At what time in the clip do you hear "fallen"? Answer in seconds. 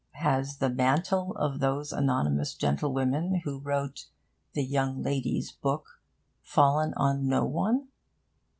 6.41-6.95